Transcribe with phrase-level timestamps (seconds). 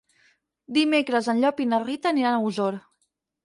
[0.77, 2.85] Dimecres en Llop i na Rita aniran a Osor.